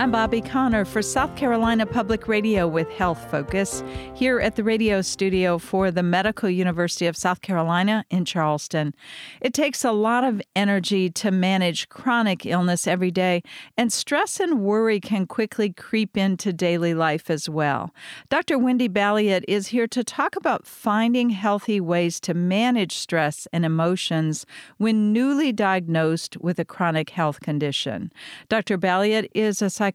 I'm 0.00 0.12
Bobbi 0.12 0.42
Conner 0.42 0.86
for 0.86 1.02
South 1.02 1.36
Carolina 1.36 1.84
Public 1.84 2.26
Radio 2.26 2.66
with 2.66 2.90
Health 2.92 3.30
Focus 3.30 3.84
here 4.14 4.40
at 4.40 4.56
the 4.56 4.64
radio 4.64 5.02
studio 5.02 5.58
for 5.58 5.90
the 5.90 6.02
Medical 6.02 6.48
University 6.48 7.06
of 7.06 7.18
South 7.18 7.42
Carolina 7.42 8.06
in 8.08 8.24
Charleston. 8.24 8.94
It 9.42 9.52
takes 9.52 9.84
a 9.84 9.92
lot 9.92 10.24
of 10.24 10.40
energy 10.56 11.10
to 11.10 11.30
manage 11.30 11.90
chronic 11.90 12.46
illness 12.46 12.86
every 12.86 13.10
day, 13.10 13.42
and 13.76 13.92
stress 13.92 14.40
and 14.40 14.62
worry 14.62 15.00
can 15.00 15.26
quickly 15.26 15.70
creep 15.70 16.16
into 16.16 16.50
daily 16.50 16.94
life 16.94 17.28
as 17.28 17.46
well. 17.46 17.94
Dr. 18.30 18.56
Wendy 18.56 18.88
Balliet 18.88 19.44
is 19.46 19.66
here 19.66 19.86
to 19.88 20.02
talk 20.02 20.34
about 20.34 20.66
finding 20.66 21.28
healthy 21.28 21.78
ways 21.78 22.20
to 22.20 22.32
manage 22.32 22.96
stress 22.96 23.46
and 23.52 23.66
emotions 23.66 24.46
when 24.78 25.12
newly 25.12 25.52
diagnosed 25.52 26.38
with 26.38 26.58
a 26.58 26.64
chronic 26.64 27.10
health 27.10 27.40
condition. 27.40 28.10
Dr. 28.48 28.78
Balliet 28.78 29.28
is 29.34 29.60
a 29.60 29.68
psychologist 29.68 29.89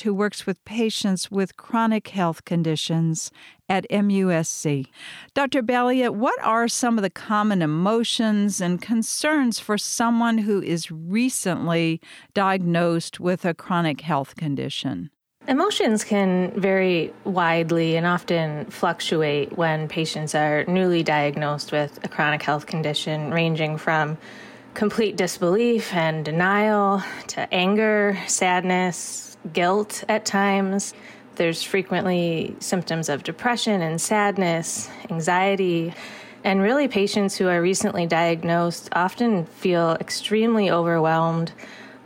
who 0.00 0.14
works 0.14 0.46
with 0.46 0.64
patients 0.64 1.30
with 1.30 1.56
chronic 1.56 2.08
health 2.08 2.44
conditions 2.44 3.30
at 3.68 3.86
MUSC. 3.90 4.86
Dr. 5.34 5.62
Balliet, 5.62 6.14
what 6.14 6.42
are 6.42 6.68
some 6.68 6.98
of 6.98 7.02
the 7.02 7.10
common 7.10 7.62
emotions 7.62 8.60
and 8.60 8.82
concerns 8.82 9.58
for 9.58 9.78
someone 9.78 10.38
who 10.38 10.60
is 10.62 10.90
recently 10.90 12.00
diagnosed 12.34 13.20
with 13.20 13.44
a 13.44 13.54
chronic 13.54 14.00
health 14.00 14.36
condition? 14.36 15.10
Emotions 15.48 16.04
can 16.04 16.52
vary 16.60 17.12
widely 17.24 17.96
and 17.96 18.06
often 18.06 18.66
fluctuate 18.66 19.56
when 19.56 19.88
patients 19.88 20.34
are 20.34 20.64
newly 20.66 21.02
diagnosed 21.02 21.72
with 21.72 21.98
a 22.04 22.08
chronic 22.08 22.42
health 22.42 22.66
condition, 22.66 23.30
ranging 23.30 23.78
from 23.78 24.18
complete 24.74 25.16
disbelief 25.16 25.92
and 25.94 26.24
denial 26.24 27.02
to 27.28 27.52
anger, 27.52 28.18
sadness, 28.26 29.36
guilt 29.52 30.04
at 30.08 30.24
times. 30.24 30.94
There's 31.36 31.62
frequently 31.62 32.54
symptoms 32.60 33.08
of 33.08 33.22
depression 33.22 33.82
and 33.82 34.00
sadness, 34.00 34.88
anxiety. 35.10 35.94
And 36.44 36.62
really, 36.62 36.88
patients 36.88 37.36
who 37.36 37.48
are 37.48 37.60
recently 37.60 38.06
diagnosed 38.06 38.88
often 38.92 39.44
feel 39.46 39.96
extremely 40.00 40.70
overwhelmed, 40.70 41.52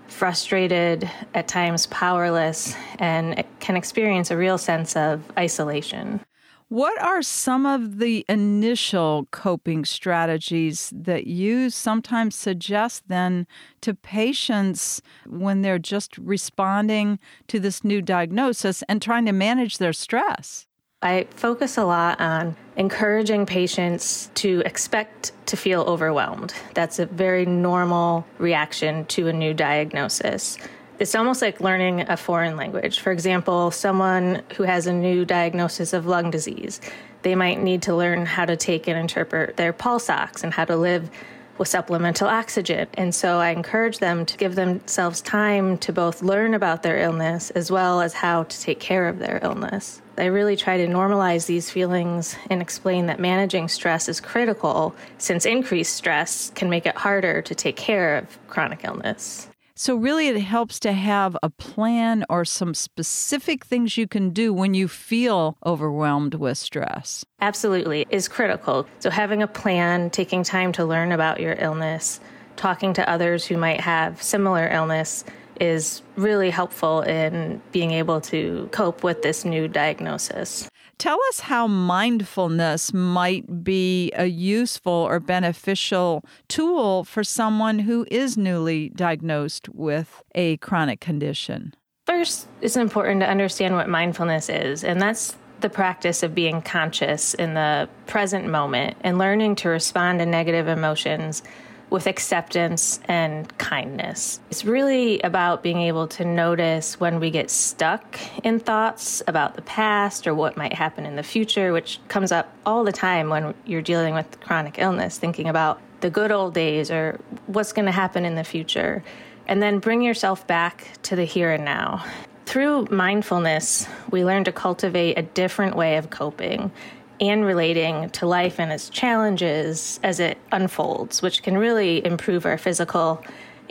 frustrated, 0.08 1.10
at 1.34 1.48
times 1.48 1.86
powerless, 1.86 2.74
and 2.98 3.44
can 3.60 3.76
experience 3.76 4.30
a 4.30 4.36
real 4.36 4.58
sense 4.58 4.96
of 4.96 5.22
isolation. 5.36 6.20
What 6.68 7.00
are 7.00 7.22
some 7.22 7.66
of 7.66 7.98
the 7.98 8.24
initial 8.28 9.28
coping 9.30 9.84
strategies 9.84 10.92
that 10.96 11.26
you 11.26 11.68
sometimes 11.68 12.34
suggest 12.34 13.04
then 13.08 13.46
to 13.82 13.94
patients 13.94 15.02
when 15.26 15.62
they're 15.62 15.78
just 15.78 16.16
responding 16.18 17.18
to 17.48 17.60
this 17.60 17.84
new 17.84 18.00
diagnosis 18.00 18.82
and 18.88 19.02
trying 19.02 19.26
to 19.26 19.32
manage 19.32 19.78
their 19.78 19.92
stress? 19.92 20.66
I 21.02 21.26
focus 21.36 21.76
a 21.76 21.84
lot 21.84 22.18
on 22.18 22.56
encouraging 22.76 23.44
patients 23.44 24.30
to 24.36 24.62
expect 24.64 25.32
to 25.46 25.56
feel 25.56 25.82
overwhelmed. 25.82 26.54
That's 26.72 26.98
a 26.98 27.04
very 27.04 27.44
normal 27.44 28.26
reaction 28.38 29.04
to 29.06 29.28
a 29.28 29.32
new 29.34 29.52
diagnosis 29.52 30.56
it's 30.98 31.14
almost 31.14 31.42
like 31.42 31.60
learning 31.60 32.02
a 32.02 32.16
foreign 32.16 32.56
language. 32.56 33.00
For 33.00 33.10
example, 33.10 33.70
someone 33.70 34.42
who 34.56 34.62
has 34.62 34.86
a 34.86 34.92
new 34.92 35.24
diagnosis 35.24 35.92
of 35.92 36.06
lung 36.06 36.30
disease, 36.30 36.80
they 37.22 37.34
might 37.34 37.60
need 37.60 37.82
to 37.82 37.94
learn 37.94 38.26
how 38.26 38.44
to 38.44 38.56
take 38.56 38.86
and 38.86 38.98
interpret 38.98 39.56
their 39.56 39.72
pulse 39.72 40.08
ox 40.08 40.44
and 40.44 40.52
how 40.52 40.64
to 40.64 40.76
live 40.76 41.10
with 41.58 41.68
supplemental 41.68 42.28
oxygen. 42.28 42.88
And 42.94 43.14
so 43.14 43.38
I 43.38 43.50
encourage 43.50 43.98
them 43.98 44.26
to 44.26 44.36
give 44.36 44.54
themselves 44.54 45.20
time 45.20 45.78
to 45.78 45.92
both 45.92 46.22
learn 46.22 46.54
about 46.54 46.82
their 46.82 46.98
illness 46.98 47.50
as 47.50 47.70
well 47.70 48.00
as 48.00 48.12
how 48.12 48.44
to 48.44 48.60
take 48.60 48.80
care 48.80 49.08
of 49.08 49.18
their 49.18 49.40
illness. 49.42 50.02
I 50.18 50.26
really 50.26 50.56
try 50.56 50.76
to 50.76 50.86
normalize 50.86 51.46
these 51.46 51.70
feelings 51.70 52.36
and 52.50 52.60
explain 52.60 53.06
that 53.06 53.18
managing 53.20 53.68
stress 53.68 54.08
is 54.08 54.20
critical 54.20 54.94
since 55.18 55.46
increased 55.46 55.94
stress 55.94 56.50
can 56.54 56.70
make 56.70 56.86
it 56.86 56.96
harder 56.96 57.42
to 57.42 57.54
take 57.54 57.76
care 57.76 58.18
of 58.18 58.38
chronic 58.48 58.84
illness. 58.84 59.48
So, 59.76 59.96
really, 59.96 60.28
it 60.28 60.40
helps 60.40 60.78
to 60.80 60.92
have 60.92 61.36
a 61.42 61.50
plan 61.50 62.24
or 62.30 62.44
some 62.44 62.74
specific 62.74 63.64
things 63.64 63.98
you 63.98 64.06
can 64.06 64.30
do 64.30 64.54
when 64.54 64.72
you 64.72 64.86
feel 64.86 65.56
overwhelmed 65.66 66.34
with 66.34 66.58
stress. 66.58 67.24
Absolutely, 67.40 68.06
is 68.08 68.28
critical. 68.28 68.86
So, 69.00 69.10
having 69.10 69.42
a 69.42 69.48
plan, 69.48 70.10
taking 70.10 70.44
time 70.44 70.70
to 70.74 70.84
learn 70.84 71.10
about 71.10 71.40
your 71.40 71.56
illness, 71.58 72.20
talking 72.54 72.92
to 72.94 73.10
others 73.10 73.44
who 73.44 73.56
might 73.56 73.80
have 73.80 74.22
similar 74.22 74.68
illness 74.68 75.24
is 75.60 76.02
really 76.16 76.50
helpful 76.50 77.00
in 77.02 77.60
being 77.72 77.90
able 77.90 78.20
to 78.20 78.68
cope 78.70 79.02
with 79.02 79.22
this 79.22 79.44
new 79.44 79.66
diagnosis. 79.66 80.68
Tell 80.98 81.18
us 81.28 81.40
how 81.40 81.66
mindfulness 81.66 82.92
might 82.92 83.64
be 83.64 84.12
a 84.12 84.26
useful 84.26 84.92
or 84.92 85.20
beneficial 85.20 86.24
tool 86.48 87.04
for 87.04 87.24
someone 87.24 87.80
who 87.80 88.06
is 88.10 88.36
newly 88.36 88.90
diagnosed 88.90 89.68
with 89.70 90.22
a 90.34 90.56
chronic 90.58 91.00
condition. 91.00 91.74
First, 92.06 92.48
it's 92.60 92.76
important 92.76 93.20
to 93.20 93.28
understand 93.28 93.74
what 93.74 93.88
mindfulness 93.88 94.48
is, 94.48 94.84
and 94.84 95.00
that's 95.00 95.36
the 95.60 95.70
practice 95.70 96.22
of 96.22 96.34
being 96.34 96.60
conscious 96.60 97.32
in 97.34 97.54
the 97.54 97.88
present 98.06 98.46
moment 98.46 98.96
and 99.00 99.16
learning 99.16 99.56
to 99.56 99.68
respond 99.70 100.18
to 100.18 100.26
negative 100.26 100.68
emotions 100.68 101.42
with 101.90 102.06
acceptance 102.06 103.00
and 103.04 103.56
kindness. 103.58 104.40
It's 104.50 104.64
really 104.64 105.20
about 105.20 105.62
being 105.62 105.80
able 105.80 106.08
to 106.08 106.24
notice 106.24 106.98
when 106.98 107.20
we 107.20 107.30
get 107.30 107.50
stuck 107.50 108.18
in 108.42 108.58
thoughts 108.58 109.22
about 109.26 109.54
the 109.54 109.62
past 109.62 110.26
or 110.26 110.34
what 110.34 110.56
might 110.56 110.72
happen 110.72 111.06
in 111.06 111.16
the 111.16 111.22
future, 111.22 111.72
which 111.72 112.00
comes 112.08 112.32
up 112.32 112.52
all 112.66 112.84
the 112.84 112.92
time 112.92 113.28
when 113.28 113.54
you're 113.64 113.82
dealing 113.82 114.14
with 114.14 114.40
chronic 114.40 114.78
illness, 114.78 115.18
thinking 115.18 115.48
about 115.48 115.80
the 116.00 116.10
good 116.10 116.32
old 116.32 116.54
days 116.54 116.90
or 116.90 117.20
what's 117.46 117.72
going 117.72 117.86
to 117.86 117.92
happen 117.92 118.24
in 118.24 118.34
the 118.34 118.44
future. 118.44 119.02
And 119.46 119.62
then 119.62 119.78
bring 119.78 120.02
yourself 120.02 120.46
back 120.46 120.88
to 121.04 121.16
the 121.16 121.24
here 121.24 121.52
and 121.52 121.64
now. 121.64 122.04
Through 122.46 122.88
mindfulness, 122.90 123.86
we 124.10 124.24
learn 124.24 124.44
to 124.44 124.52
cultivate 124.52 125.18
a 125.18 125.22
different 125.22 125.76
way 125.76 125.96
of 125.96 126.10
coping 126.10 126.72
and 127.20 127.44
relating 127.44 128.10
to 128.10 128.26
life 128.26 128.58
and 128.58 128.72
its 128.72 128.88
challenges 128.88 130.00
as 130.02 130.20
it 130.20 130.38
unfolds, 130.52 131.22
which 131.22 131.42
can 131.42 131.56
really 131.56 132.04
improve 132.04 132.46
our 132.46 132.58
physical 132.58 133.22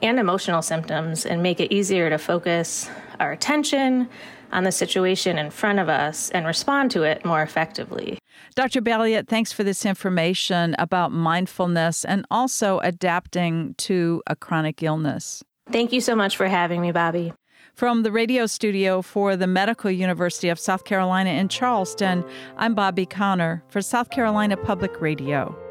and 0.02 0.20
emotional 0.20 0.62
symptoms 0.62 1.26
and 1.26 1.42
make 1.42 1.60
it 1.60 1.72
easier 1.72 2.10
to 2.10 2.18
focus 2.18 2.90
our 3.20 3.32
attention 3.32 4.10
on 4.52 4.64
the 4.64 4.72
situation 4.72 5.38
in 5.38 5.50
front 5.50 5.80
of 5.80 5.90
us 5.90 6.30
and 6.30 6.46
respond 6.46 6.92
to 6.92 7.04
it 7.04 7.26
more 7.26 7.42
effectively. 7.42 8.20
Dr. 8.56 8.82
Balliet, 8.82 9.28
thanks 9.28 9.52
for 9.52 9.64
this 9.64 9.86
information 9.86 10.76
about 10.78 11.12
mindfulness 11.12 12.06
and 12.06 12.26
also 12.30 12.80
adapting 12.80 13.74
to 13.80 14.22
a 14.28 14.36
chronic 14.36 14.84
illness. 14.84 15.44
Thank 15.72 15.92
you 15.92 16.02
so 16.02 16.16
much 16.16 16.38
for 16.38 16.48
having 16.48 16.82
me, 16.82 16.92
Bobbi. 16.92 17.34
From 17.74 18.04
the 18.04 18.12
radio 18.12 18.46
studio 18.46 19.02
for 19.02 19.36
the 19.36 19.48
Medical 19.48 19.90
University 19.90 20.48
of 20.50 20.60
South 20.60 20.86
Carolina 20.86 21.32
in 21.32 21.48
Charleston, 21.50 22.24
I'm 22.56 22.76
Bobbi 22.76 23.10
Conner 23.10 23.64
for 23.68 23.82
South 23.82 24.12
Carolina 24.12 24.58
Public 24.58 25.02
Radio. 25.02 25.63